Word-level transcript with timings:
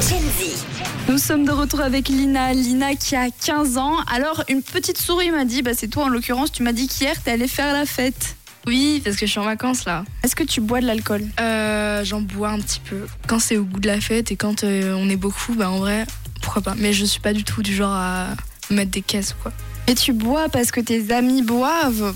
Gen 0.00 0.20
Z. 0.20 0.64
Nous 1.08 1.18
sommes 1.18 1.44
de 1.44 1.50
retour 1.50 1.80
avec 1.80 2.08
Lina. 2.08 2.52
Lina 2.52 2.94
qui 2.94 3.16
a 3.16 3.30
15 3.30 3.78
ans. 3.78 3.96
Alors, 4.12 4.44
une 4.48 4.62
petite 4.62 4.98
souris 4.98 5.30
m'a 5.30 5.44
dit, 5.44 5.62
bah, 5.62 5.72
c'est 5.74 5.88
toi 5.88 6.04
en 6.04 6.08
l'occurrence, 6.08 6.52
tu 6.52 6.62
m'as 6.62 6.72
dit 6.72 6.86
qu'hier, 6.86 7.20
t'es 7.22 7.32
allée 7.32 7.48
faire 7.48 7.72
la 7.72 7.84
fête. 7.84 8.36
Oui, 8.66 9.00
parce 9.04 9.16
que 9.16 9.26
je 9.26 9.30
suis 9.30 9.40
en 9.40 9.44
vacances 9.44 9.84
là. 9.86 10.04
Est-ce 10.22 10.36
que 10.36 10.44
tu 10.44 10.60
bois 10.60 10.80
de 10.80 10.86
l'alcool? 10.86 11.22
Euh, 11.40 12.04
J'en 12.04 12.20
bois 12.20 12.50
un 12.50 12.58
petit 12.60 12.80
peu. 12.80 13.06
Quand 13.26 13.38
c'est 13.38 13.56
au 13.56 13.64
goût 13.64 13.80
de 13.80 13.86
la 13.88 14.00
fête 14.00 14.30
et 14.30 14.36
quand 14.36 14.62
euh, 14.64 14.94
on 14.96 15.08
est 15.08 15.16
beaucoup, 15.16 15.54
bah 15.54 15.70
en 15.70 15.78
vrai, 15.78 16.06
pourquoi 16.42 16.62
pas. 16.62 16.74
Mais 16.76 16.92
je 16.92 17.04
suis 17.04 17.20
pas 17.20 17.32
du 17.32 17.44
tout 17.44 17.62
du 17.62 17.74
genre 17.74 17.92
à 17.94 18.26
mettre 18.70 18.90
des 18.90 19.02
caisses 19.02 19.32
ou 19.32 19.42
quoi. 19.42 19.52
Et 19.86 19.94
tu 19.94 20.12
bois 20.12 20.48
parce 20.50 20.70
que 20.70 20.80
tes 20.80 21.12
amis 21.12 21.42
boivent 21.42 22.14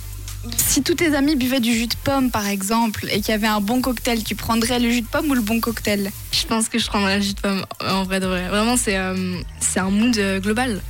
si 0.57 0.83
tous 0.83 0.95
tes 0.95 1.15
amis 1.15 1.37
buvaient 1.37 1.61
du 1.61 1.73
jus 1.73 1.87
de 1.87 1.95
pomme, 2.05 2.31
par 2.31 2.47
exemple, 2.47 3.07
et 3.11 3.21
qu'il 3.21 3.29
y 3.29 3.33
avait 3.33 3.47
un 3.47 3.61
bon 3.61 3.81
cocktail, 3.81 4.25
tu 4.25 4.35
prendrais 4.35 4.79
le 4.79 4.91
jus 4.91 5.03
de 5.03 5.07
pomme 5.07 5.31
ou 5.31 5.35
le 5.35 5.41
bon 5.41 5.61
cocktail? 5.61 6.11
Je 6.33 6.47
pense 6.47 6.69
que 6.69 6.79
je 6.79 6.87
prendrais 6.87 7.19
le 7.19 7.23
jus 7.23 7.35
de 7.35 7.41
pomme, 7.41 7.65
en 7.81 8.05
vrai 8.05 8.21
de 8.21 8.27
vrai. 8.27 8.49
Vraiment, 8.49 8.77
c'est 8.77 8.97
euh, 8.97 9.41
un 9.77 9.91
mood 9.91 10.17
euh, 10.19 10.41
global 10.41 10.81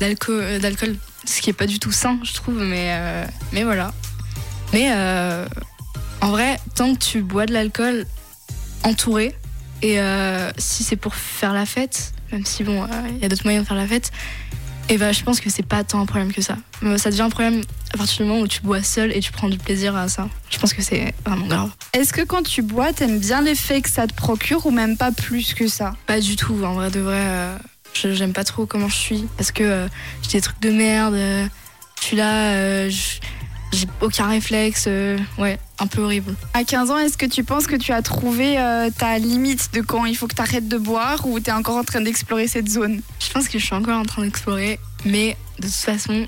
d'alcool, 0.00 0.40
euh, 0.42 0.58
d'alcool, 0.58 0.96
ce 1.24 1.40
qui 1.40 1.50
est 1.50 1.54
pas 1.54 1.66
du 1.66 1.78
tout 1.78 1.92
sain, 1.92 2.18
je 2.22 2.32
trouve, 2.34 2.58
mais, 2.62 3.26
mais 3.52 3.64
voilà. 3.64 3.92
Mais 4.72 4.90
en 6.20 6.30
vrai, 6.30 6.58
tant 6.74 6.94
que 6.94 6.98
tu 6.98 7.22
bois 7.22 7.46
de 7.46 7.52
l'alcool 7.52 8.06
entouré, 8.82 9.34
et 9.82 9.98
si 10.58 10.84
c'est 10.84 10.96
pour 10.96 11.14
faire 11.14 11.54
la 11.54 11.64
fête, 11.64 12.12
même 12.30 12.44
si 12.44 12.62
bon, 12.62 12.86
il 13.08 13.18
y 13.18 13.24
a 13.24 13.28
d'autres 13.28 13.44
moyens 13.44 13.64
de 13.64 13.68
faire 13.68 13.76
la 13.76 13.86
fête, 13.86 14.10
et 14.90 14.98
ben 14.98 15.12
je 15.12 15.22
pense 15.22 15.40
que 15.40 15.48
c'est 15.48 15.66
pas 15.66 15.82
tant 15.82 16.00
un 16.00 16.06
problème 16.06 16.32
que 16.32 16.42
ça. 16.42 16.58
Euh, 16.82 16.98
Ça 16.98 17.10
devient 17.10 17.22
un 17.22 17.30
problème 17.30 17.62
à 17.94 17.96
partir 17.96 18.18
du 18.18 18.24
moment 18.30 18.40
où 18.42 18.48
tu 18.48 18.60
bois 18.60 18.82
seul 18.82 19.12
et 19.16 19.20
tu 19.20 19.30
prends 19.30 19.48
du 19.48 19.56
plaisir 19.58 19.96
à 19.96 20.08
ça. 20.08 20.28
Je 20.50 20.58
pense 20.58 20.74
que 20.74 20.82
c'est 20.82 21.14
vraiment 21.24 21.46
grave. 21.46 21.70
Est-ce 21.92 22.12
que 22.12 22.22
quand 22.22 22.42
tu 22.42 22.60
bois, 22.62 22.92
t'aimes 22.92 23.18
bien 23.20 23.40
l'effet 23.40 23.80
que 23.80 23.88
ça 23.88 24.06
te 24.06 24.14
procure 24.14 24.66
ou 24.66 24.70
même 24.72 24.96
pas 24.96 25.12
plus 25.12 25.54
que 25.54 25.68
ça? 25.68 25.94
Pas 26.06 26.20
du 26.20 26.34
tout, 26.36 26.62
en 26.64 26.74
vrai 26.74 26.90
de 26.90 27.00
vrai. 27.00 27.20
euh, 27.20 27.56
J'aime 27.94 28.32
pas 28.32 28.42
trop 28.42 28.66
comment 28.66 28.88
je 28.88 28.96
suis 28.96 29.24
parce 29.36 29.52
que 29.52 29.62
euh, 29.62 29.88
j'ai 30.22 30.38
des 30.38 30.40
trucs 30.40 30.60
de 30.60 30.70
merde. 30.70 31.14
euh, 31.14 31.46
je 32.00 32.04
suis 32.04 32.16
là, 32.16 32.88
j'ai 32.90 33.86
aucun 34.00 34.26
réflexe. 34.28 34.88
ouais, 35.38 35.58
un 35.78 35.86
peu 35.86 36.02
horrible. 36.02 36.34
À 36.52 36.64
15 36.64 36.90
ans, 36.90 36.98
est-ce 36.98 37.16
que 37.16 37.26
tu 37.26 37.44
penses 37.44 37.66
que 37.68 37.76
tu 37.76 37.92
as 37.92 38.02
trouvé 38.02 38.56
ta 38.98 39.18
limite 39.18 39.70
de 39.72 39.80
quand 39.80 40.04
il 40.04 40.16
faut 40.16 40.26
que 40.26 40.34
tu 40.34 40.42
arrêtes 40.42 40.68
de 40.68 40.76
boire 40.78 41.26
ou 41.26 41.38
t'es 41.40 41.52
encore 41.52 41.76
en 41.76 41.84
train 41.84 42.00
d'explorer 42.00 42.48
cette 42.48 42.68
zone? 42.68 43.00
Je 43.24 43.30
pense 43.32 43.46
que 43.48 43.58
je 43.60 43.64
suis 43.64 43.74
encore 43.74 43.98
en 43.98 44.04
train 44.04 44.22
d'explorer, 44.22 44.78
mais 45.04 45.36
de 45.60 45.66
toute 45.66 45.74
façon, 45.76 46.26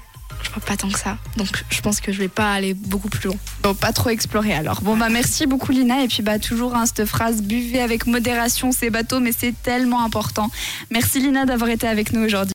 vois 0.57 0.67
pas 0.67 0.77
tant 0.77 0.89
que 0.89 0.99
ça. 0.99 1.19
Donc 1.37 1.65
je 1.71 1.81
pense 1.81 2.01
que 2.01 2.13
je 2.13 2.19
vais 2.19 2.29
pas 2.29 2.53
aller 2.53 2.75
beaucoup 2.75 3.09
plus 3.09 3.29
loin. 3.29 3.37
Bon, 3.63 3.75
pas 3.75 3.93
trop 3.93 4.11
explorer 4.11 4.55
alors. 4.55 4.81
Bon, 4.83 4.97
bah 4.97 5.09
merci 5.11 5.47
beaucoup 5.47 5.73
Lina. 5.73 6.03
Et 6.03 6.09
puis, 6.09 6.23
bah 6.23 6.39
toujours 6.39 6.75
hein, 6.75 6.85
cette 6.87 7.05
phrase 7.05 7.43
buvez 7.43 7.81
avec 7.81 8.07
modération 8.07 8.73
ces 8.73 8.91
bateaux, 8.91 9.21
mais 9.21 9.33
c'est 9.37 9.55
tellement 9.63 10.05
important. 10.05 10.51
Merci 10.91 11.21
Lina 11.21 11.45
d'avoir 11.45 11.71
été 11.71 11.87
avec 11.87 12.13
nous 12.13 12.25
aujourd'hui. 12.25 12.37